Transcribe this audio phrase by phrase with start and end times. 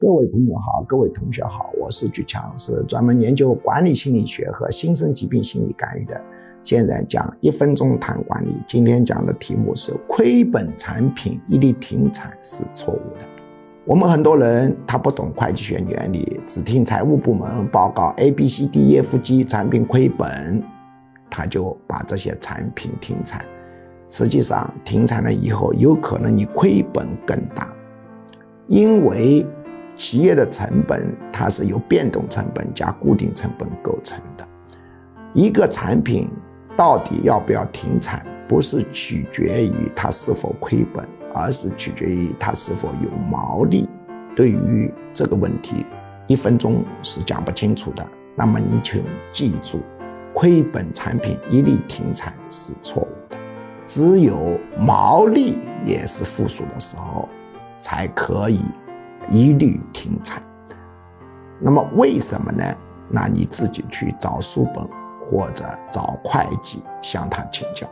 [0.00, 6.20] 各位朋友好，各位同学好，我是举强，是专门研究管理心理学和新生疾病心理干预的。
[6.62, 13.26] 现在讲一分钟谈管理，今天讲的题目是亏本产品一律停产是错误的。
[13.84, 20.62] 我们很多人他不懂会计学原理，只听财务部门报告 A、B、C、D、E、F、G 产品亏本，
[21.28, 23.44] 他就把这些产品停产。
[24.08, 27.68] 实际上停产了以后，有可能你亏本更大，
[28.68, 29.44] 因为。
[29.98, 34.48] 企业的成本，它是由变动成本加固定成本构成的。
[35.34, 36.30] 一个产品
[36.76, 43.88] 到底要不要停产，不是取决于它是否亏本，而是取决于它是否有毛利。
[44.36, 45.84] 对于这个问题，
[46.28, 48.06] 一分钟是讲不清楚的。
[48.36, 49.80] 那么你请记住，
[50.32, 53.36] 亏本产品一律停产是错误的。
[53.84, 57.28] 只有毛利也是负数的时候，
[57.80, 58.60] 才可以。
[59.30, 60.42] 一律停产。
[61.60, 62.64] 那么为什么呢？
[63.10, 64.86] 那你自己去找书本
[65.26, 67.88] 或者找会计向他请教。